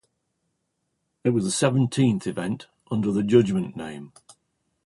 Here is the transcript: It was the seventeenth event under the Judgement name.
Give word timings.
It 1.23 1.29
was 1.29 1.43
the 1.45 1.51
seventeenth 1.51 2.25
event 2.25 2.65
under 2.89 3.11
the 3.11 3.21
Judgement 3.21 3.75
name. 3.77 4.13